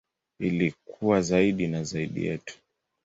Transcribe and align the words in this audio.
Ili 0.39 0.73
kuwa 0.85 1.21
zaidi 1.21 1.67
na 1.67 1.83
zaidi 1.83 2.25
yetu. 2.25 2.57